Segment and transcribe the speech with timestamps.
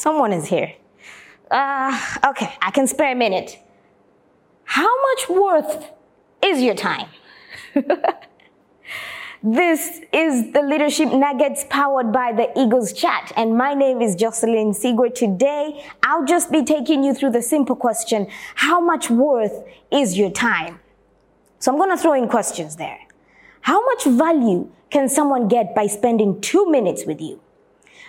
[0.00, 0.72] someone is here.
[1.50, 3.58] Uh, okay, I can spare a minute.
[4.64, 5.90] How much worth
[6.42, 7.08] is your time?
[9.42, 13.32] This is the Leadership Nuggets powered by the Eagles Chat.
[13.36, 15.14] And my name is Jocelyn Sigwer.
[15.14, 18.26] Today, I'll just be taking you through the simple question
[18.56, 20.80] How much worth is your time?
[21.58, 22.98] So I'm going to throw in questions there.
[23.62, 27.40] How much value can someone get by spending two minutes with you?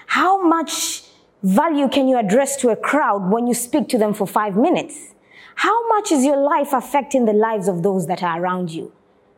[0.08, 1.01] How much
[1.44, 5.14] value can you address to a crowd when you speak to them for five minutes?
[5.56, 8.92] How much is your life affecting the lives of those that are around you?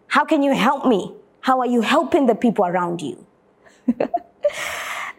[0.08, 1.14] How can you help me?
[1.42, 3.26] How are you helping the people around you?
[3.88, 4.10] the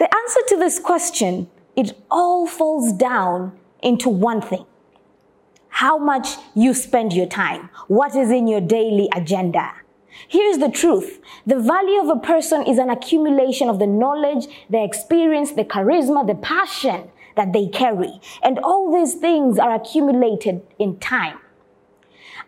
[0.01, 4.65] answer to this question, it all falls down into one thing.
[5.69, 7.69] How much you spend your time.
[7.89, 9.73] What is in your daily agenda?
[10.29, 11.21] Here's the truth.
[11.47, 16.27] The value of a person is an accumulation of the knowledge, the experience, the charisma,
[16.27, 18.21] the passion that they carry.
[18.43, 21.39] And all these things are accumulated in time.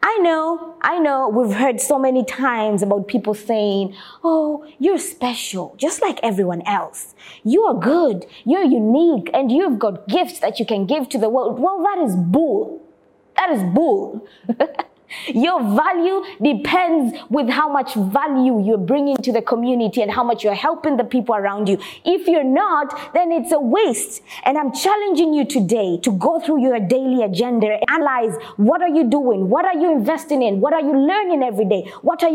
[0.02, 5.74] I know, I know, we've heard so many times about people saying, Oh, you're special,
[5.78, 7.14] just like everyone else.
[7.42, 11.28] You are good, you're unique, and you've got gifts that you can give to the
[11.28, 11.58] world.
[11.58, 12.82] Well, that is bull.
[13.36, 14.26] That is bull.
[15.28, 20.44] Your value depends with how much value you're bringing to the community and how much
[20.44, 21.78] you're helping the people around you.
[22.04, 24.22] If you're not, then it's a waste.
[24.44, 29.08] And I'm challenging you today to go through your daily agenda, analyze what are you
[29.08, 29.48] doing?
[29.48, 30.60] What are you investing in?
[30.60, 31.90] What are you learning every day?
[32.02, 32.24] What are you